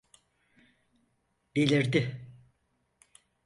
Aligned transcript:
Delirdi! 1.55 2.03